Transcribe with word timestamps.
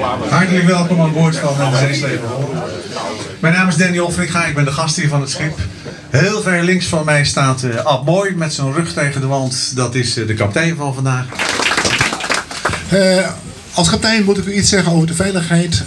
Hartelijk 0.00 0.66
welkom 0.66 1.00
aan 1.00 1.12
boord 1.12 1.36
van 1.36 1.70
de 1.70 1.76
Zeesleper. 1.76 2.28
Mijn 3.40 3.54
naam 3.54 3.68
is 3.68 3.76
Danny 3.76 3.98
Olfringa, 3.98 4.44
ik 4.44 4.54
ben 4.54 4.64
de 4.64 4.72
gast 4.72 4.96
hier 4.96 5.08
van 5.08 5.20
het 5.20 5.30
schip. 5.30 5.58
Heel 6.10 6.42
ver 6.42 6.64
links 6.64 6.86
van 6.86 7.04
mij 7.04 7.24
staat 7.24 7.62
uh, 7.62 7.84
Ab 7.84 8.04
Mooi 8.04 8.34
met 8.34 8.54
zijn 8.54 8.72
rug 8.72 8.92
tegen 8.92 9.20
de 9.20 9.26
wand. 9.26 9.76
Dat 9.76 9.94
is 9.94 10.18
uh, 10.18 10.26
de 10.26 10.34
kapitein 10.34 10.76
van 10.76 10.94
vandaag. 10.94 11.26
Als 13.72 13.88
kapitein 13.88 14.24
moet 14.24 14.38
ik 14.38 14.44
u 14.44 14.52
iets 14.52 14.68
zeggen 14.68 14.92
over 14.92 15.06
de 15.06 15.14
veiligheid. 15.14 15.84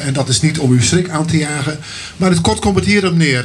en 0.00 0.12
dat 0.12 0.28
is 0.28 0.40
niet 0.40 0.58
om 0.58 0.70
uw 0.70 0.80
schrik 0.80 1.08
aan 1.08 1.26
te 1.26 1.38
jagen. 1.38 1.78
Maar 2.16 2.30
het 2.30 2.40
kort 2.40 2.58
komt 2.58 2.76
het 2.76 2.84
hierop 2.84 3.14
neer. 3.14 3.44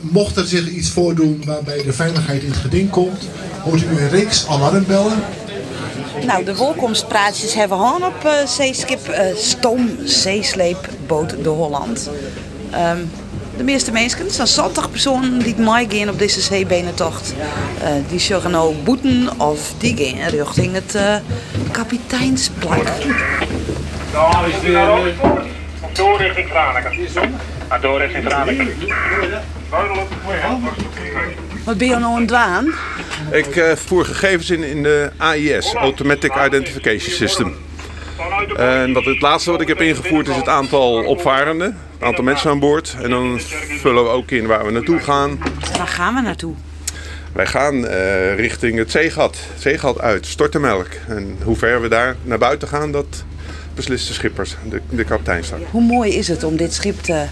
mocht 0.00 0.36
er 0.36 0.46
zich 0.46 0.68
iets 0.68 0.90
voordoen 0.90 1.42
waarbij 1.46 1.82
de 1.82 1.92
veiligheid 1.92 2.42
in 2.42 2.50
het 2.50 2.60
geding 2.60 2.90
komt, 2.90 3.28
hoort 3.62 3.82
u 3.82 3.86
een 3.86 4.08
reeks 4.08 4.46
alarmbellen. 4.48 5.22
Nou, 6.26 6.44
de 6.44 6.56
welkomstpraatjes 6.56 7.54
hebben 7.54 7.78
we 7.78 7.84
gehad 7.84 8.02
op 8.02 8.24
uh, 8.24 8.46
zeeskip 8.46 9.08
uh, 9.08 9.36
Stoom 9.36 9.90
Zeesleepboot 10.04 11.34
de 11.42 11.48
Holland. 11.48 12.10
Um, 12.74 13.10
de 13.56 13.64
meeste 13.64 13.92
mensen, 13.92 14.30
zijn 14.30 14.46
60 14.46 14.90
personen 14.90 15.38
die 15.38 15.54
meegaan 15.56 16.08
op 16.08 16.18
deze 16.18 16.40
zeebenentocht. 16.40 17.34
Uh, 17.82 17.88
die 18.08 18.18
zullen 18.18 18.50
nou 18.50 18.74
boeten 18.84 19.40
of 19.40 19.72
die 19.78 19.96
gaan 19.96 20.28
richting 20.28 20.74
het 20.74 20.94
uh, 20.94 21.16
kapiteinsplak. 21.70 22.84
Daar 24.12 24.48
is 24.48 24.60
de... 24.60 25.12
Door 25.92 26.18
richting 26.18 26.48
Franeker. 26.48 27.06
Door 27.80 27.98
richting 27.98 28.24
Franeker. 28.24 28.66
Wat 31.64 31.78
ben 31.78 31.88
je 31.88 31.96
nou 31.96 32.14
aan 32.14 32.20
het 32.20 32.28
doen? 32.28 32.74
Ik 33.32 33.56
uh, 33.56 33.72
voer 33.76 34.04
gegevens 34.04 34.50
in 34.50 34.62
in 34.62 34.82
de 34.82 35.10
AIS, 35.16 35.74
Automatic 35.74 36.34
Identification 36.46 37.14
System. 37.14 37.54
En 38.56 38.92
wat 38.92 39.04
het 39.04 39.20
laatste 39.20 39.50
wat 39.50 39.60
ik 39.60 39.68
heb 39.68 39.80
ingevoerd 39.80 40.28
is 40.28 40.36
het 40.36 40.48
aantal 40.48 41.04
opvarenden, 41.04 41.76
het 41.92 42.02
aantal 42.02 42.24
mensen 42.24 42.50
aan 42.50 42.58
boord. 42.58 42.96
En 43.02 43.10
dan 43.10 43.40
vullen 43.80 44.04
we 44.04 44.10
ook 44.10 44.30
in 44.30 44.46
waar 44.46 44.64
we 44.64 44.70
naartoe 44.70 44.98
gaan. 44.98 45.38
Waar 45.76 45.86
gaan 45.86 46.14
we 46.14 46.20
naartoe? 46.20 46.54
Wij 47.32 47.46
gaan 47.46 47.74
uh, 47.74 48.34
richting 48.36 48.78
het 48.78 48.90
zeegat, 48.90 49.38
het 49.52 49.62
zeegat 49.62 50.00
uit, 50.00 50.26
Stortemelk. 50.26 50.88
En 51.08 51.36
hoe 51.42 51.56
ver 51.56 51.80
we 51.80 51.88
daar 51.88 52.16
naar 52.22 52.38
buiten 52.38 52.68
gaan, 52.68 52.92
dat 52.92 53.24
beslist 53.74 54.06
de 54.08 54.12
schippers, 54.12 54.56
de, 54.68 54.80
de 54.90 55.04
kapitein. 55.04 55.44
Hoe 55.70 55.82
mooi 55.82 56.14
is 56.14 56.28
het 56.28 56.44
om 56.44 56.56
dit 56.56 56.74
schip 56.74 57.00
te 57.00 57.24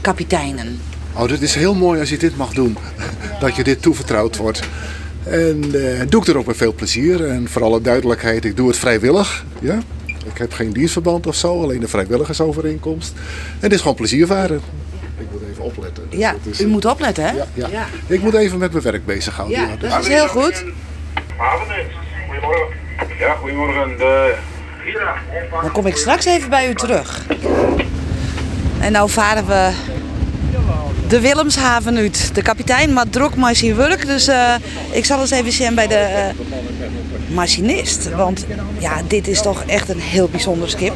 kapiteinen? 0.00 0.80
Oh, 1.14 1.28
het 1.28 1.42
is 1.42 1.54
heel 1.54 1.74
mooi 1.74 2.00
als 2.00 2.10
je 2.10 2.18
dit 2.18 2.36
mag 2.36 2.52
doen. 2.52 2.76
Dat 3.40 3.56
je 3.56 3.64
dit 3.64 3.82
toevertrouwd 3.82 4.36
wordt. 4.36 4.60
En 5.30 5.64
uh, 5.74 6.00
doe 6.08 6.22
ik 6.22 6.28
er 6.28 6.38
ook 6.38 6.46
met 6.46 6.56
veel 6.56 6.74
plezier. 6.74 7.28
En 7.28 7.48
voor 7.48 7.62
alle 7.62 7.80
duidelijkheid, 7.80 8.44
ik 8.44 8.56
doe 8.56 8.68
het 8.68 8.76
vrijwillig. 8.76 9.44
Ja? 9.60 9.78
Ik 10.06 10.38
heb 10.38 10.52
geen 10.52 10.72
dienstverband 10.72 11.26
of 11.26 11.34
zo, 11.34 11.62
alleen 11.62 11.82
een 11.82 11.88
vrijwilligersovereenkomst. 11.88 13.12
En 13.16 13.60
het 13.60 13.72
is 13.72 13.80
gewoon 13.80 13.96
pleziervaren. 13.96 14.60
Ik 15.18 15.26
moet 15.30 15.40
even 15.50 15.64
opletten. 15.64 16.04
Dus 16.10 16.18
ja, 16.18 16.34
is, 16.50 16.60
u 16.60 16.66
moet 16.66 16.84
opletten, 16.84 17.24
hè? 17.24 17.30
Ja, 17.30 17.46
ja. 17.54 17.68
ja, 17.70 17.86
Ik 18.06 18.22
moet 18.22 18.34
even 18.34 18.58
met 18.58 18.72
mijn 18.72 18.84
werk 18.84 19.06
bezighouden. 19.06 19.60
Ja, 19.60 19.76
dat 19.78 20.00
is 20.00 20.08
heel 20.08 20.28
goed. 20.28 20.64
Goedemorgen. 22.26 22.66
Ja, 23.18 23.34
goedemorgen. 23.34 23.98
De... 23.98 24.34
Dan 25.62 25.72
kom 25.72 25.86
ik 25.86 25.96
straks 25.96 26.24
even 26.24 26.50
bij 26.50 26.70
u 26.70 26.74
terug. 26.74 27.26
En 28.80 28.92
nou 28.92 29.10
varen 29.10 29.46
we 29.46 29.70
de 31.08 31.20
Willemshaven 31.20 31.96
uit. 31.96 32.30
De 32.34 32.42
kapitein 32.42 32.92
maakt 32.92 33.12
druk 33.12 33.36
met 33.36 33.56
zijn 33.56 33.76
werk, 33.76 34.06
dus 34.06 34.28
uh, 34.28 34.54
ik 34.90 35.04
zal 35.04 35.20
eens 35.20 35.30
even 35.30 35.52
zien 35.52 35.74
bij 35.74 35.86
de 35.86 36.32
uh, 36.38 37.34
machinist. 37.34 38.10
Want 38.16 38.46
ja, 38.78 39.00
dit 39.06 39.28
is 39.28 39.42
toch 39.42 39.62
echt 39.66 39.88
een 39.88 40.00
heel 40.00 40.28
bijzonder 40.28 40.70
schip. 40.70 40.92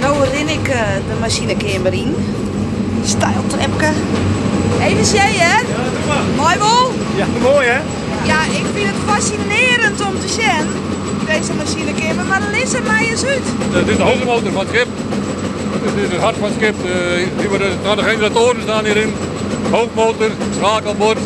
Nou 0.00 0.26
herinner 0.26 0.54
ik 0.54 0.68
uh, 0.68 0.74
de 1.08 1.20
machinekamer 1.20 1.92
in. 1.92 2.14
Stijltrepke. 3.04 3.90
Even 4.80 5.04
zien, 5.04 5.20
hè? 5.20 5.60
Ja. 6.08 6.20
Mooi 6.36 6.58
wel? 6.58 6.92
Ja, 7.16 7.26
mooi 7.42 7.66
hè? 7.66 7.80
Ja, 8.26 8.42
ik 8.42 8.64
vind 8.74 8.86
het 8.86 8.96
fascinerend 9.06 10.00
om 10.00 10.20
te 10.20 10.28
zien, 10.28 10.66
deze 11.26 11.52
machinekamer. 11.52 12.24
Maar 12.24 12.42
Liz 12.52 12.74
en 12.74 12.82
mij 12.82 13.06
is 13.06 13.24
uit. 13.24 13.42
Dit 13.72 13.88
is 13.88 13.96
de 13.96 14.02
hoofdmotor 14.02 14.52
van 14.52 14.60
het 14.60 14.68
schip. 14.68 14.88
Dit 15.84 16.04
is 16.04 16.12
het 16.12 16.20
hart 16.20 16.36
van 16.36 16.48
het 16.48 16.54
schip. 16.58 16.74
Hier 17.38 17.48
worden 17.48 17.70
de 17.96 18.02
generatoren 18.02 18.62
staan 18.62 18.84
hierin. 18.84 19.14
Hoofdmotor, 19.70 20.30
schakelbord, 20.58 21.18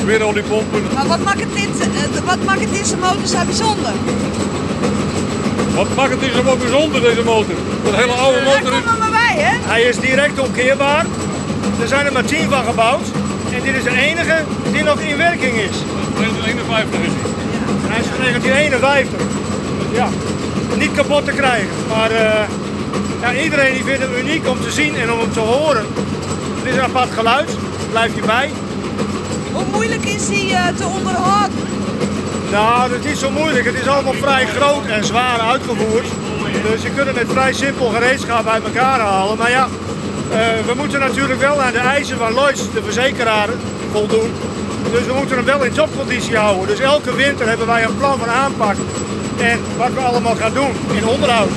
smeeroliepompen. 0.00 0.82
Maar 0.94 1.06
wat 1.06 1.22
maakt 1.24 1.40
het, 1.40 1.54
dit, 1.54 2.24
wat 2.24 2.44
maakt 2.44 2.60
het 2.60 2.72
deze 2.72 2.96
motor 2.96 3.26
zo 3.26 3.44
bijzonder? 3.44 3.92
Wat 5.74 5.94
maakt 5.96 6.10
het 6.10 6.20
deze 6.20 6.42
motor 6.42 6.58
bijzonder, 6.58 7.00
deze 7.00 7.22
motor? 7.22 7.54
Dat 7.84 7.94
hele 7.94 8.12
oude 8.12 8.40
motor 8.44 8.72
is... 8.78 8.84
Daar 8.84 8.98
maar 8.98 9.10
bij, 9.10 9.42
hè? 9.42 9.56
Hij 9.72 9.82
is 9.82 9.98
direct 9.98 10.38
omkeerbaar. 10.38 11.06
Er 11.80 11.88
zijn 11.88 12.06
er 12.06 12.12
maar 12.12 12.24
10 12.24 12.48
van 12.50 12.64
gebouwd. 12.64 13.06
En 13.54 13.62
dit 13.62 13.74
is 13.74 13.82
de 13.82 13.96
enige 13.96 14.36
die 14.72 14.82
nog 14.82 15.00
in 15.00 15.16
werking 15.16 15.54
is. 15.56 15.76
1951 16.14 17.00
is 17.00 17.12
hij. 17.18 17.30
Ja. 17.52 17.88
Hij 17.90 18.00
is 18.00 18.06
van 18.06 18.18
1951. 18.18 19.20
Ja, 19.92 20.08
niet 20.78 20.92
kapot 20.94 21.24
te 21.24 21.32
krijgen. 21.32 21.68
Maar 21.88 22.10
uh, 22.12 22.18
ja, 23.20 23.34
iedereen 23.34 23.74
die 23.74 23.84
vindt 23.84 24.02
hem 24.02 24.14
uniek 24.14 24.48
om 24.48 24.60
te 24.60 24.70
zien 24.70 24.96
en 24.96 25.12
om 25.12 25.18
hem 25.20 25.32
te 25.32 25.40
horen. 25.40 25.86
Het 26.56 26.66
is 26.66 26.74
een 26.74 26.82
apart 26.82 27.10
geluid, 27.10 27.56
blijf 27.90 28.14
je 28.14 28.22
bij. 28.26 28.50
Hoe 29.52 29.64
moeilijk 29.72 30.04
is 30.04 30.28
hij 30.28 30.44
uh, 30.50 30.76
te 30.76 30.86
onderhouden? 30.86 31.58
Nou, 32.50 32.92
het 32.92 33.04
is 33.04 33.10
niet 33.10 33.18
zo 33.18 33.30
moeilijk. 33.30 33.64
Het 33.64 33.80
is 33.80 33.86
allemaal 33.86 34.12
vrij 34.12 34.46
groot 34.46 34.86
en 34.86 35.04
zwaar 35.04 35.40
uitgevoerd. 35.40 36.06
Dus 36.70 36.82
je 36.82 36.90
kunt 36.90 37.06
het 37.06 37.16
met 37.16 37.26
vrij 37.28 37.52
simpel 37.52 37.88
gereedschap 37.88 38.46
uit 38.46 38.64
elkaar 38.64 39.00
halen. 39.00 39.38
Maar 39.38 39.50
ja, 39.50 39.68
uh, 40.30 40.36
we 40.66 40.72
moeten 40.76 41.00
natuurlijk 41.00 41.40
wel 41.40 41.62
aan 41.62 41.72
de 41.72 41.78
eisen 41.78 42.18
van 42.18 42.32
Lloyds, 42.32 42.72
de 42.72 42.82
verzekeraar, 42.82 43.48
voldoen. 43.92 44.32
Dus 44.92 45.06
we 45.06 45.12
moeten 45.12 45.36
hem 45.36 45.44
wel 45.44 45.64
in 45.64 45.72
topconditie 45.72 46.36
houden. 46.36 46.66
Dus 46.66 46.80
elke 46.80 47.14
winter 47.14 47.48
hebben 47.48 47.66
wij 47.66 47.84
een 47.84 47.96
plan 47.96 48.18
van 48.18 48.28
aanpak. 48.28 48.76
En 49.38 49.60
wat 49.76 49.92
we 49.92 50.00
allemaal 50.00 50.34
gaan 50.34 50.52
doen 50.52 50.72
in 50.96 51.06
onderhoud. 51.06 51.50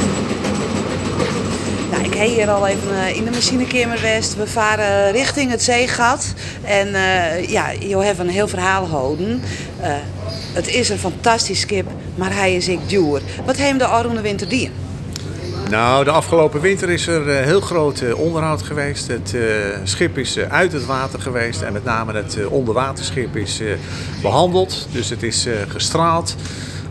Ik 2.12 2.18
heb 2.18 2.28
hier 2.28 2.50
al 2.50 2.68
even 2.68 3.16
in 3.16 3.26
de 3.26 3.32
machinekamer 3.32 4.02
West. 4.02 4.36
We 4.36 4.48
varen 4.48 5.12
richting 5.12 5.52
het 5.52 5.64
zeegat. 5.64 6.34
En 6.62 6.88
uh, 6.88 7.50
ja, 7.50 7.70
je 7.70 7.98
hebt 7.98 8.20
een 8.20 8.30
heel 8.30 8.48
verhaal 8.48 8.88
houden. 8.88 9.42
Uh, 9.82 9.88
het 10.54 10.68
is 10.68 10.90
een 10.90 10.98
fantastisch 10.98 11.60
schip, 11.60 11.88
maar 12.16 12.36
hij 12.36 12.56
is 12.56 12.68
ik 12.68 12.90
duur. 12.90 13.22
Wat 13.46 13.56
heeft 13.56 13.80
de 13.80 13.86
Arroende 13.86 14.22
winter 14.22 14.50
die? 14.50 14.72
Nou, 15.70 16.04
de 16.04 16.12
afgelopen 16.12 16.62
winter 16.62 16.90
is 16.90 17.08
er 17.08 17.44
heel 17.44 17.62
groot 17.62 18.14
onderhoud 18.14 18.62
geweest. 18.62 19.08
Het 19.08 19.36
schip 19.84 20.18
is 20.18 20.38
uit 20.38 20.72
het 20.72 20.86
water 20.86 21.22
geweest 21.22 21.62
en 21.62 21.74
met 21.74 21.84
name 21.84 22.14
het 22.14 22.38
onderwaterschip 22.48 23.36
is 23.36 23.62
behandeld. 24.22 24.88
Dus 24.92 25.10
het 25.10 25.24
is 25.24 25.48
gestraald. 25.68 26.36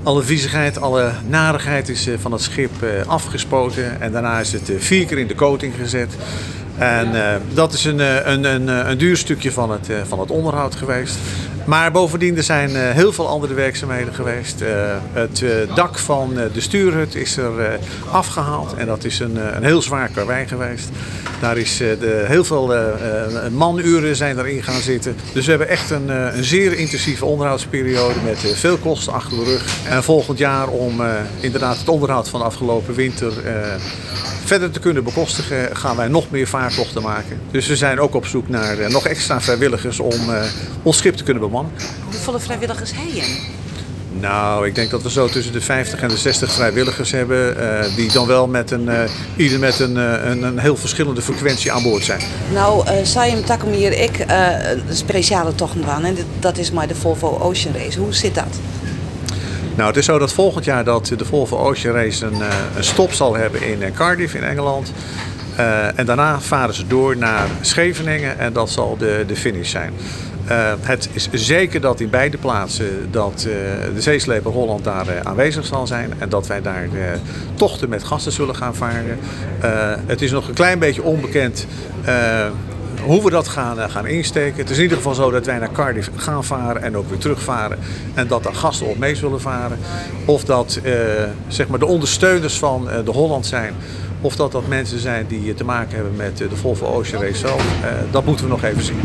Alle 0.02 0.22
viezigheid, 0.22 0.80
alle 0.80 1.12
narigheid 1.26 1.88
is 1.88 2.08
van 2.18 2.32
het 2.32 2.42
schip 2.42 2.70
afgespoten. 3.06 4.00
En 4.00 4.12
daarna 4.12 4.40
is 4.40 4.52
het 4.52 4.72
vier 4.78 5.06
keer 5.06 5.18
in 5.18 5.26
de 5.26 5.34
coating 5.34 5.74
gezet. 5.74 6.14
En 6.78 7.40
dat 7.52 7.72
is 7.72 7.84
een, 7.84 8.30
een, 8.30 8.44
een, 8.44 8.90
een 8.90 8.98
duur 8.98 9.16
stukje 9.16 9.52
van 9.52 9.70
het, 9.70 9.88
van 10.08 10.20
het 10.20 10.30
onderhoud 10.30 10.74
geweest. 10.74 11.16
Maar 11.64 11.92
bovendien 11.92 12.36
er 12.36 12.42
zijn 12.42 12.70
uh, 12.70 12.90
heel 12.90 13.12
veel 13.12 13.28
andere 13.28 13.54
werkzaamheden 13.54 14.14
geweest. 14.14 14.60
het 15.12 15.44
dak 15.74 15.98
van 15.98 16.34
de 16.52 16.60
stuurhut 16.60 17.14
is 17.14 17.36
er 17.36 17.78
afgehaald. 18.10 18.74
En 18.74 18.86
dat 18.86 19.04
is 19.04 19.18
een, 19.18 19.56
een 19.56 19.64
heel 19.64 19.82
zwaar 19.82 20.10
karwei 20.14 20.46
geweest. 20.46 20.88
Daar 21.40 21.56
is 21.56 21.76
de, 21.76 22.24
heel 22.26 22.44
veel 22.44 22.74
manuren 23.52 24.16
zijn 24.16 24.38
erin 24.38 24.62
gaan 24.62 24.80
zitten. 24.80 25.16
Dus 25.32 25.44
we 25.44 25.50
hebben 25.50 25.68
echt 25.68 25.90
een, 25.90 26.08
een 26.08 26.44
zeer 26.44 26.78
intensieve 26.78 27.24
onderhoudsperiode 27.24 28.20
met 28.24 28.38
veel 28.54 28.76
kosten 28.76 29.12
achter 29.12 29.36
de 29.36 29.44
rug. 29.44 29.86
En 29.88 30.02
volgend 30.02 30.38
jaar 30.38 30.68
om 30.68 31.02
inderdaad 31.40 31.78
het 31.78 31.88
onderhoud 31.88 32.28
van 32.28 32.40
de 32.40 32.46
afgelopen 32.46 32.94
winter 32.94 33.32
verder 34.50 34.70
te 34.70 34.80
kunnen 34.80 35.04
bekostigen, 35.04 35.76
gaan 35.76 35.96
wij 35.96 36.08
nog 36.08 36.30
meer 36.30 36.46
vaartochten 36.46 37.02
maken. 37.02 37.40
Dus 37.50 37.66
we 37.66 37.76
zijn 37.76 38.00
ook 38.00 38.14
op 38.14 38.26
zoek 38.26 38.48
naar 38.48 38.78
uh, 38.78 38.88
nog 38.88 39.06
extra 39.06 39.40
vrijwilligers 39.40 40.00
om 40.00 40.28
uh, 40.28 40.42
ons 40.82 40.96
schip 40.96 41.14
te 41.14 41.24
kunnen 41.24 41.42
bemannen. 41.42 41.72
Hoeveel 42.04 42.40
vrijwilligers 42.40 42.90
heb 42.94 43.14
je? 43.14 43.38
Nou, 44.20 44.66
ik 44.66 44.74
denk 44.74 44.90
dat 44.90 45.02
we 45.02 45.10
zo 45.10 45.28
tussen 45.28 45.52
de 45.52 45.60
50 45.60 46.00
en 46.00 46.08
de 46.08 46.16
60 46.16 46.52
vrijwilligers 46.52 47.10
hebben. 47.10 47.56
Uh, 47.56 47.96
die 47.96 48.12
dan 48.12 48.26
wel 48.26 48.46
met 48.46 48.70
een, 48.70 48.88
ieder 49.36 49.58
met 49.58 49.78
een, 49.80 49.96
een, 49.96 50.42
een, 50.42 50.58
heel 50.58 50.76
verschillende 50.76 51.22
frequentie 51.22 51.72
aan 51.72 51.82
boord 51.82 52.04
zijn. 52.04 52.20
Nou, 52.52 52.86
uh, 52.86 52.92
Sayem 53.02 53.42
hier, 53.70 53.92
ik 53.92 54.18
een 54.28 54.96
speciale 54.96 55.54
tocht 55.54 55.74
aan. 55.86 56.04
En 56.04 56.16
dat 56.38 56.58
is 56.58 56.70
maar 56.70 56.88
de 56.88 56.94
Volvo 56.94 57.38
Ocean 57.38 57.74
Race. 57.74 57.98
Hoe 57.98 58.12
zit 58.12 58.34
dat? 58.34 58.58
Nou, 59.80 59.92
het 59.92 60.00
is 60.00 60.08
zo 60.08 60.18
dat 60.18 60.32
volgend 60.32 60.64
jaar 60.64 60.84
dat 60.84 61.12
de 61.16 61.24
Volvo 61.24 61.56
Ocean 61.56 61.94
Race 61.94 62.26
een, 62.26 62.40
een 62.76 62.84
stop 62.84 63.12
zal 63.12 63.36
hebben 63.36 63.62
in 63.62 63.92
Cardiff 63.94 64.34
in 64.34 64.42
Engeland. 64.42 64.92
Uh, 65.58 65.98
en 65.98 66.06
daarna 66.06 66.40
varen 66.40 66.74
ze 66.74 66.86
door 66.86 67.16
naar 67.16 67.46
Scheveningen 67.60 68.38
en 68.38 68.52
dat 68.52 68.70
zal 68.70 68.96
de, 68.96 69.24
de 69.26 69.36
finish 69.36 69.70
zijn. 69.70 69.92
Eh, 70.50 70.72
het 70.80 71.08
is 71.12 71.28
zeker 71.32 71.80
dat 71.80 72.00
in 72.00 72.10
beide 72.10 72.36
plaatsen 72.36 73.10
dat 73.10 73.34
eh, 73.36 73.94
de 73.94 74.00
zeesleper 74.00 74.50
Holland 74.50 74.84
daar 74.84 75.08
eh, 75.08 75.20
aanwezig 75.22 75.66
zal 75.66 75.86
zijn. 75.86 76.12
En 76.18 76.28
dat 76.28 76.46
wij 76.46 76.62
daar 76.62 76.82
eh, 76.82 77.18
tochten 77.54 77.88
met 77.88 78.04
gasten 78.04 78.32
zullen 78.32 78.56
gaan 78.56 78.74
varen. 78.74 79.18
Eh, 79.60 79.70
het 80.06 80.22
is 80.22 80.30
nog 80.30 80.48
een 80.48 80.54
klein 80.54 80.78
beetje 80.78 81.02
onbekend 81.02 81.66
eh, 82.04 82.46
hoe 83.04 83.24
we 83.24 83.30
dat 83.30 83.48
gaan, 83.48 83.80
eh, 83.80 83.90
gaan 83.90 84.06
insteken. 84.06 84.58
Het 84.58 84.70
is 84.70 84.76
in 84.76 84.82
ieder 84.82 84.96
geval 84.96 85.14
zo 85.14 85.30
dat 85.30 85.46
wij 85.46 85.58
naar 85.58 85.72
Cardiff 85.72 86.10
gaan 86.16 86.44
varen 86.44 86.82
en 86.82 86.96
ook 86.96 87.08
weer 87.08 87.18
terugvaren. 87.18 87.78
En 88.14 88.26
dat 88.26 88.42
daar 88.42 88.54
gasten 88.54 88.86
op 88.86 88.98
mee 88.98 89.14
zullen 89.14 89.40
varen. 89.40 89.78
Of 90.24 90.44
dat 90.44 90.80
eh, 90.82 90.92
zeg 91.48 91.68
maar 91.68 91.78
de 91.78 91.86
ondersteuners 91.86 92.58
van 92.58 92.90
eh, 92.90 93.04
de 93.04 93.10
Holland 93.10 93.46
zijn. 93.46 93.74
Of 94.20 94.36
dat 94.36 94.52
dat 94.52 94.68
mensen 94.68 94.98
zijn 94.98 95.26
die 95.28 95.54
te 95.54 95.64
maken 95.64 95.94
hebben 95.94 96.16
met 96.16 96.36
de 96.36 96.56
Volvo 96.56 96.86
Ocean 96.86 97.22
Race 97.22 97.38
zelf. 97.38 97.64
Eh, 97.82 97.88
dat 98.10 98.24
moeten 98.24 98.44
we 98.44 98.50
nog 98.50 98.62
even 98.62 98.82
zien. 98.82 99.00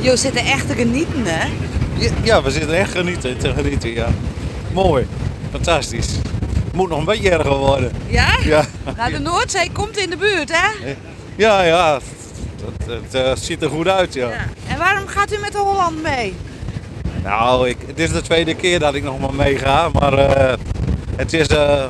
Jo 0.00 0.16
zit 0.16 0.34
er 0.34 0.46
echt 0.46 0.66
te 0.66 0.74
genieten, 0.74 1.24
hè? 1.24 1.48
Ja, 1.98 2.10
ja, 2.22 2.42
we 2.42 2.50
zitten 2.50 2.76
echt 2.76 2.92
genieten, 2.92 3.38
te 3.38 3.52
genieten, 3.52 3.92
ja. 3.92 4.08
Mooi, 4.72 5.06
fantastisch. 5.50 6.08
Moet 6.78 6.88
nog 6.88 6.98
een 6.98 7.04
beetje 7.04 7.30
erger 7.30 7.56
worden. 7.56 7.92
Ja? 8.06 8.28
Ja, 8.44 8.64
Nou, 8.96 9.12
de 9.12 9.18
Noordzee 9.18 9.70
komt 9.72 9.96
in 9.98 10.10
de 10.10 10.16
buurt, 10.16 10.52
hè? 10.52 10.94
ja, 11.36 11.62
ja. 11.62 11.98
Het, 12.64 12.86
het, 13.02 13.14
eh, 13.14 13.32
ziet 13.36 13.62
er 13.62 13.68
goed 13.70 13.88
uit, 13.88 14.14
ja. 14.14 14.28
Ja. 14.28 14.36
En 14.68 14.78
waarom 14.78 15.06
gaat 15.06 15.32
u 15.32 15.38
met 15.38 15.52
de 15.52 15.58
Holland 15.58 16.02
mee? 16.02 16.34
Nou, 17.22 17.68
ik, 17.68 17.76
het 17.86 17.98
is 17.98 18.12
de 18.12 18.20
tweede 18.22 18.54
keer 18.54 18.78
dat 18.78 18.94
ik 18.94 19.02
nog 19.02 19.20
maar 19.20 19.34
meega, 19.34 19.88
maar 19.92 20.12
eh, 20.18 20.54
het 21.16 21.32
is 21.32 21.46
eh, 21.46 21.84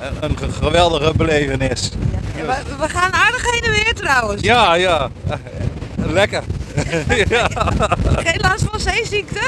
een, 0.00 0.16
een 0.30 0.38
ge- 0.38 0.52
geweldige 0.52 1.12
belevenis. 1.16 1.90
Ja, 2.36 2.44
we, 2.46 2.76
we 2.80 2.88
gaan 2.88 3.12
aardig 3.12 3.50
heen 3.50 3.62
en 3.62 3.70
weer 3.70 3.94
trouwens. 3.94 4.42
Ja, 4.42 4.74
ja. 4.74 5.08
Lekker. 5.96 6.42
ja. 7.28 7.48
Geen 8.16 8.40
last 8.40 8.64
van 8.70 8.80
zeeziekte? 8.80 9.40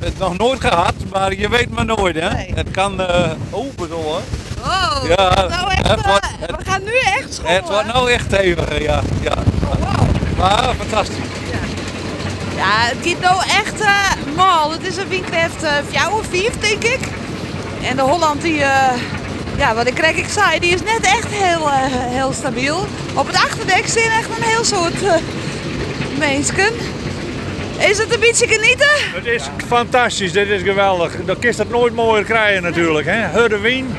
Het 0.00 0.18
nog 0.18 0.36
nooit 0.38 0.60
gehad, 0.60 0.94
maar 1.12 1.34
je 1.34 1.48
weet 1.48 1.70
maar 1.70 1.84
nooit, 1.84 2.16
hè. 2.20 2.32
Nee. 2.32 2.52
Het 2.54 2.70
kan... 2.70 3.00
eh 3.00 3.30
oh, 3.50 3.74
bedoel, 3.76 4.02
hoor. 4.02 4.20
Oh, 4.64 4.96
Ja, 5.08 5.46
nou 5.48 5.70
echt, 5.70 5.88
het 5.88 6.06
wordt- 6.06 6.26
eh, 6.40 6.56
we 6.56 6.64
gaan 6.70 6.82
nu 6.84 6.92
echt 7.18 7.34
schommelen. 7.34 7.60
Het 7.60 7.68
wordt 7.70 7.86
nou 7.86 8.10
echt 8.10 8.30
heviger, 8.36 8.82
ja. 8.82 9.00
ja. 9.20 9.32
Oh, 9.64 9.74
wow. 9.78 10.38
Maar 10.38 10.74
fantastisch. 10.78 11.16
Ja, 12.56 12.66
het 12.66 12.96
gaat 13.02 13.20
nou 13.20 13.42
echt 13.64 13.80
eh 13.80 14.34
mal. 14.36 14.70
Het 14.72 14.86
is 14.86 14.96
een 14.96 15.08
windkracht 15.08 15.62
uh, 15.64 15.70
4 15.90 16.10
of 16.12 16.26
5, 16.30 16.58
denk 16.60 16.82
ik. 16.84 16.98
En 17.82 17.96
de 17.96 18.02
Holland, 18.02 18.42
die, 18.42 18.62
eh, 18.62 18.92
ja, 19.56 19.74
wat 19.74 19.86
ik 19.86 19.94
kreeg, 19.94 20.16
ik 20.16 20.28
zei, 20.28 20.58
die 20.58 20.74
is 20.74 20.82
net 20.82 21.00
echt 21.02 21.26
heel, 21.30 21.68
eh, 21.70 21.74
heel 21.88 22.32
stabiel. 22.32 22.86
Op 23.14 23.26
het 23.26 23.36
achterdek 23.36 23.86
zit 23.88 24.04
echt 24.18 24.28
een 24.38 24.42
heel 24.44 24.64
soort 24.64 25.02
uh, 25.02 25.12
mensen. 26.18 26.72
Is 27.88 27.98
het 27.98 28.14
een 28.14 28.20
beetje 28.20 28.46
genieten? 28.46 28.88
Het 29.14 29.26
is 29.26 29.48
fantastisch, 29.66 30.32
dit 30.32 30.48
is 30.48 30.62
geweldig. 30.62 31.12
Dan 31.24 31.36
je 31.40 31.54
het 31.56 31.70
nooit 31.70 31.94
mooier 31.94 32.24
krijgen 32.24 32.62
natuurlijk. 32.62 33.06
Hè? 33.06 33.26
Harde 33.26 33.58
wind, 33.58 33.90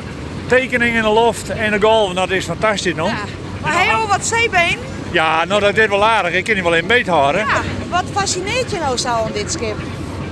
tekening 0.46 0.96
in 0.96 1.02
de 1.02 1.08
loft 1.08 1.50
en 1.50 1.70
de 1.70 1.80
golven, 1.80 2.14
dat 2.14 2.30
is 2.30 2.44
fantastisch 2.44 2.94
nog. 2.94 3.08
Ja. 3.08 3.24
Maar 3.62 3.80
heel 3.80 4.06
wat 4.06 4.26
zeebeen. 4.26 4.78
Ja, 5.10 5.44
nou 5.44 5.60
dat 5.60 5.76
is 5.76 5.86
wel 5.86 6.04
aardig. 6.04 6.32
Ik 6.32 6.44
kan 6.44 6.54
niet 6.54 6.62
wel 6.62 6.74
in 6.74 6.86
beet 6.86 7.06
houden. 7.06 7.40
Ja, 7.40 7.60
wat 7.90 8.04
fascineert 8.12 8.70
je 8.70 8.78
nou 8.78 8.96
zo 8.96 9.08
aan 9.08 9.32
dit 9.32 9.52
schip? 9.52 9.76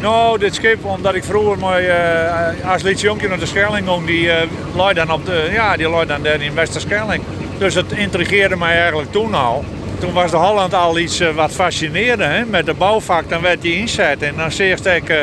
Nou, 0.00 0.38
dit 0.38 0.54
schip, 0.54 0.84
omdat 0.84 1.14
ik 1.14 1.24
vroeger 1.24 1.58
maar, 1.58 1.82
eh, 1.82 2.70
als 2.70 2.82
liedje 2.82 3.06
jonkie 3.06 3.28
naar 3.28 3.38
de 3.38 3.46
Schelling 3.46 3.88
ging, 3.88 4.06
die 4.06 4.24
uh, 4.76 4.94
dan 4.94 5.10
op 5.12 5.26
de, 5.26 5.48
ja, 5.52 5.76
die 5.76 6.06
dan 6.06 6.22
daar 6.22 6.40
in 6.40 6.54
Westerschelling. 6.54 7.22
Dus 7.58 7.74
het 7.74 7.92
intrigeerde 7.92 8.56
mij 8.56 8.80
eigenlijk 8.80 9.12
toen 9.12 9.34
al. 9.34 9.64
Toen 10.00 10.12
was 10.12 10.30
de 10.30 10.36
Holland 10.36 10.74
al 10.74 10.98
iets 10.98 11.20
uh, 11.20 11.30
wat 11.34 11.52
fascineerde, 11.52 12.24
hè? 12.24 12.44
met 12.44 12.66
de 12.66 12.74
bouwvak, 12.74 13.28
dan 13.28 13.42
werd 13.42 13.62
die 13.62 13.76
inzet. 13.76 14.22
En 14.22 14.36
dan 14.36 14.52
zie 14.52 14.70
ik, 14.70 15.08
uh, 15.08 15.16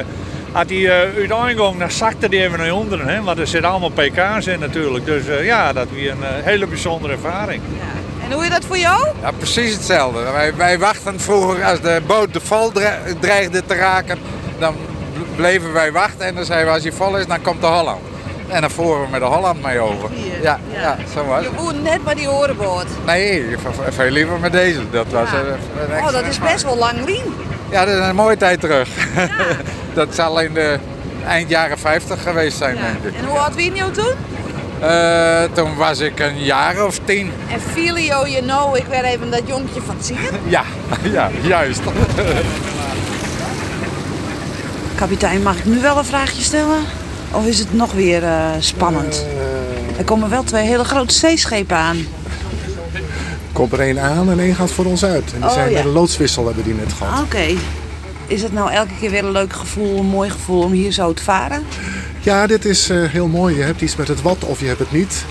had 0.51 0.69
hij 0.69 0.77
uh, 0.77 0.91
uit 0.91 1.17
ingang, 1.17 1.77
dan 1.77 1.91
zakte 1.91 2.29
die 2.29 2.41
even 2.41 2.59
naar 2.59 2.71
onderen, 2.71 3.07
hè? 3.07 3.21
want 3.21 3.39
er 3.39 3.47
zitten 3.47 3.69
allemaal 3.69 3.89
pk's 3.89 4.47
in 4.47 4.59
natuurlijk. 4.59 5.05
Dus 5.05 5.23
ja, 5.41 5.73
dat 5.73 5.87
was 5.89 5.99
een 5.99 6.43
hele 6.43 6.67
bijzondere 6.67 7.13
ervaring. 7.13 7.61
Ja. 7.79 8.25
En 8.25 8.33
hoe 8.33 8.43
is 8.43 8.49
dat 8.49 8.65
voor 8.65 8.77
jou? 8.77 9.07
Ja, 9.21 9.31
precies 9.31 9.73
hetzelfde. 9.73 10.19
Wij, 10.31 10.55
wij 10.55 10.79
wachten 10.79 11.19
vroeger 11.19 11.63
als 11.63 11.81
de 11.81 12.01
boot 12.07 12.33
de 12.33 12.39
val 12.39 12.71
dreigde 13.19 13.65
te 13.65 13.75
raken, 13.75 14.17
dan 14.59 14.75
bleven 15.35 15.73
wij 15.73 15.91
wachten 15.91 16.25
en 16.25 16.35
dan 16.35 16.45
zeiden 16.45 16.67
we 16.67 16.73
als 16.73 16.83
hij 16.83 16.91
vol 16.91 17.17
is, 17.17 17.27
dan 17.27 17.41
komt 17.41 17.61
de 17.61 17.67
Holland. 17.67 18.01
En 18.47 18.61
dan 18.61 18.71
voeren 18.71 19.03
we 19.03 19.09
met 19.09 19.19
de 19.19 19.25
Holland 19.25 19.61
mee 19.61 19.79
over. 19.79 20.09
Ja, 20.41 20.59
ja. 20.73 20.79
ja 20.79 20.97
zo 21.13 21.25
was 21.25 21.43
Je 21.43 21.49
woont 21.55 21.83
net 21.83 22.03
bij 22.03 22.13
die 22.13 22.27
horenboot. 22.27 22.85
Nee, 23.05 23.55
veel 23.89 24.09
liever 24.09 24.39
met 24.39 24.51
deze. 24.51 24.89
Dat 24.89 25.07
was 25.09 25.29
ja. 25.31 25.37
een, 25.37 25.93
een 25.93 26.03
oh, 26.03 26.11
dat 26.11 26.25
is 26.25 26.39
best 26.39 26.63
wel 26.63 26.77
lang 26.77 27.05
lien. 27.05 27.23
Ja, 27.71 27.85
dat 27.85 27.99
is 27.99 28.07
een 28.07 28.15
mooie 28.15 28.37
tijd 28.37 28.59
terug. 28.59 28.89
Ja. 29.15 29.27
dat 29.93 30.15
zal 30.15 30.39
in 30.39 30.53
de 30.53 30.79
eind 31.27 31.49
jaren 31.49 31.77
50 31.77 32.23
geweest 32.23 32.57
zijn, 32.57 32.75
denk 32.75 33.13
ik. 33.13 33.19
En 33.21 33.27
hoe 33.27 33.37
oud 33.37 33.55
was 33.55 33.63
je 33.63 33.91
toen? 33.91 34.13
Uh, 34.81 35.43
toen 35.53 35.75
was 35.75 35.99
ik 35.99 36.19
een 36.19 36.43
jaar 36.43 36.85
of 36.85 36.99
tien. 37.03 37.31
En 37.51 37.61
Filio, 37.61 38.25
je 38.25 38.41
know, 38.41 38.75
ik 38.75 38.85
werd 38.85 39.05
even 39.05 39.31
dat 39.31 39.41
jongetje 39.45 39.81
van 39.81 39.95
zien. 39.99 40.17
ja, 40.55 40.63
ja, 41.01 41.29
juist. 41.41 41.81
Kapitein, 44.95 45.41
mag 45.41 45.57
ik 45.57 45.65
nu 45.65 45.81
wel 45.81 45.97
een 45.97 46.05
vraagje 46.05 46.41
stellen? 46.41 46.79
Of 47.31 47.45
is 47.45 47.59
het 47.59 47.73
nog 47.73 47.91
weer 47.93 48.23
uh, 48.23 48.49
spannend? 48.59 49.25
Er 49.97 50.03
komen 50.03 50.29
wel 50.29 50.43
twee 50.43 50.65
hele 50.65 50.83
grote 50.83 51.13
zeeschepen 51.13 51.77
aan. 51.77 51.97
Er 51.97 53.53
komt 53.53 53.71
er 53.71 53.79
één 53.79 53.99
aan 53.99 54.31
en 54.31 54.39
één 54.39 54.55
gaat 54.55 54.71
voor 54.71 54.85
ons 54.85 55.05
uit. 55.05 55.33
En 55.33 55.39
die 55.39 55.49
oh, 55.49 55.53
zijn 55.53 55.69
ja. 55.69 55.77
met 55.77 55.85
een 55.85 55.91
loodswissel 55.91 56.45
hebben 56.45 56.63
die 56.63 56.73
net 56.73 56.93
gehad. 56.93 57.23
Oké. 57.23 57.35
Okay. 57.35 57.57
Is 58.27 58.41
het 58.41 58.53
nou 58.53 58.71
elke 58.71 58.93
keer 58.99 59.09
weer 59.11 59.23
een 59.23 59.31
leuk 59.31 59.53
gevoel, 59.53 59.97
een 59.97 60.05
mooi 60.05 60.29
gevoel 60.29 60.63
om 60.63 60.71
hier 60.71 60.91
zo 60.91 61.13
te 61.13 61.23
varen? 61.23 61.63
Ja, 62.19 62.47
dit 62.47 62.65
is 62.65 62.89
uh, 62.89 63.09
heel 63.09 63.27
mooi. 63.27 63.55
Je 63.55 63.61
hebt 63.61 63.81
iets 63.81 63.95
met 63.95 64.07
het 64.07 64.21
wat 64.21 64.43
of 64.43 64.59
je 64.59 64.65
hebt 64.65 64.79
het 64.79 64.91
niet. 64.91 65.25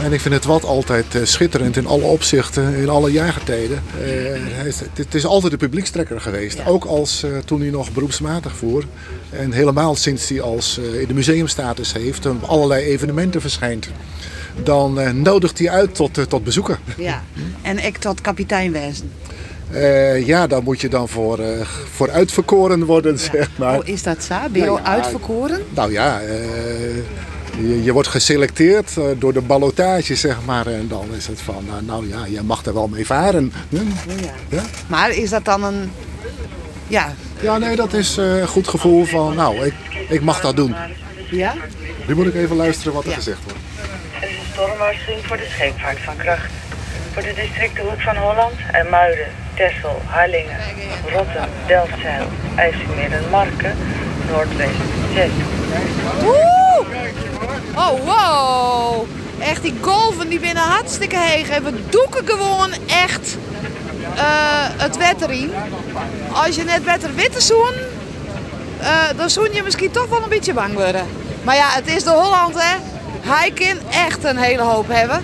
En 0.00 0.12
ik 0.12 0.20
vind 0.20 0.34
het 0.34 0.44
wat 0.44 0.64
altijd 0.64 1.14
uh, 1.14 1.24
schitterend 1.24 1.76
in 1.76 1.86
alle 1.86 2.02
opzichten, 2.02 2.74
in 2.74 2.88
alle 2.88 3.12
jaargetijden. 3.12 3.82
Uh, 4.00 4.72
het, 4.94 5.14
is 5.14 5.26
altijd 5.26 5.52
de 5.52 5.58
publiekstrekker 5.58 6.20
geweest. 6.20 6.66
Ook 6.66 6.84
als 6.84 7.26
toen 7.44 7.60
hij 7.60 7.70
nog 7.70 7.92
beroepsmatig 7.92 8.56
voer. 8.56 8.84
En 9.30 9.52
helemaal 9.52 9.94
sinds 9.94 10.28
hij 10.28 10.40
als 10.40 10.78
in 10.78 11.06
de 11.06 11.14
museumstatus 11.14 11.92
heeft 11.92 12.24
en 12.24 12.30
op 12.30 12.42
allerlei 12.42 12.84
evenementen 12.84 13.40
verschijnt. 13.40 13.88
Dan 14.62 15.00
uh, 15.00 15.10
nodigt 15.10 15.58
hij 15.58 15.70
uit 15.70 15.94
tot, 15.94 16.18
uh, 16.18 16.24
tot 16.24 16.44
bezoeken. 16.44 16.78
Ja, 16.96 17.22
en 17.62 17.84
ik 17.84 17.96
tot 17.96 18.20
kapiteinwezen. 18.20 19.12
Uh, 19.72 20.26
ja, 20.26 20.46
daar 20.46 20.62
moet 20.62 20.80
je 20.80 20.88
dan 20.88 21.08
voor, 21.08 21.40
voor 21.92 22.10
uitverkoren 22.10 22.84
worden, 22.84 23.12
ja. 23.12 23.18
zeg 23.18 23.48
maar. 23.58 23.78
Oh, 23.78 23.88
is 23.88 24.02
dat 24.02 24.22
zo? 24.22 24.34
Ben 24.50 24.60
je 24.60 24.66
nou, 24.66 24.78
ja, 24.78 24.84
uitverkoren? 24.84 25.62
Nou 25.74 25.92
ja, 25.92 26.20
je, 27.56 27.82
je, 27.82 27.92
wordt 27.92 28.08
geselecteerd 28.08 28.90
door 29.18 29.32
de 29.32 29.40
ballotage, 29.40 30.14
zeg 30.14 30.36
maar. 30.44 30.66
En 30.66 30.88
dan 30.88 31.06
is 31.16 31.26
het 31.26 31.40
van, 31.40 31.64
nou, 31.66 31.84
nou 31.84 32.08
ja, 32.08 32.26
jij 32.28 32.42
mag 32.42 32.64
er 32.64 32.74
wel 32.74 32.88
mee 32.88 33.06
varen. 33.06 33.52
Ja. 33.68 33.80
ja. 34.48 34.62
Maar 34.86 35.10
is 35.10 35.30
dat 35.30 35.44
dan 35.44 35.64
een... 35.64 35.92
Ja, 36.86 37.14
ja 37.40 37.58
nee, 37.58 37.76
dat 37.76 37.92
is 37.92 38.16
een 38.16 38.48
goed 38.48 38.68
gevoel 38.68 39.04
van, 39.04 39.34
nou, 39.34 39.64
ik, 39.64 39.74
ik 40.08 40.20
mag 40.20 40.40
dat 40.40 40.56
doen. 40.56 40.74
Ja? 41.30 41.54
Nu 42.06 42.14
moet 42.14 42.26
ik 42.26 42.34
even 42.34 42.56
luisteren 42.56 42.92
wat 42.92 43.04
er 43.04 43.12
gezegd 43.12 43.42
wordt. 43.44 43.58
Het 44.12 44.30
is 44.30 44.36
een 44.36 44.44
stormwaarschuwing 44.52 45.26
voor 45.26 45.36
de 45.36 45.46
scheepvaart 45.48 45.98
van 45.98 46.16
kracht. 46.16 46.50
Voor 47.12 47.22
de 47.22 47.32
districten 47.34 47.82
Hoek 47.82 48.00
van 48.00 48.16
Holland 48.16 48.54
en 48.72 48.90
Muiden, 48.90 49.26
Texel, 49.54 50.02
Harlingen, 50.06 50.58
Rotterdam, 51.12 51.48
Delfzijl, 51.66 52.26
IJsselmeer 52.56 53.12
en 53.12 53.30
Marken, 53.30 53.76
Noordwest, 54.28 54.80
Zet. 55.14 55.30
Woe! 56.20 56.71
Die 59.62 59.74
golven 59.80 60.28
die 60.28 60.40
binnen 60.40 60.62
hartstikke 60.62 61.18
heeg. 61.18 61.48
En 61.48 61.64
we 61.64 61.72
doeken 61.90 62.26
gewoon 62.26 62.70
echt 62.86 63.36
uh, 64.14 64.22
het 64.76 64.96
wetter 64.96 65.30
in. 65.30 65.52
Als 66.32 66.56
je 66.56 66.64
net 66.64 66.84
beter 66.84 67.14
witte 67.14 67.40
zoen, 67.40 67.74
uh, 68.80 68.88
dan 69.16 69.30
zoen 69.30 69.52
je 69.52 69.62
misschien 69.62 69.90
toch 69.90 70.08
wel 70.08 70.22
een 70.22 70.28
beetje 70.28 70.52
bang 70.52 70.74
worden. 70.74 71.06
Maar 71.42 71.56
ja, 71.56 71.68
het 71.68 71.86
is 71.86 72.04
de 72.04 72.10
Holland, 72.10 72.54
hè. 72.54 72.76
Hij 73.20 73.50
kan 73.50 73.90
echt 73.90 74.24
een 74.24 74.36
hele 74.36 74.62
hoop 74.62 74.88
hebben. 74.88 75.22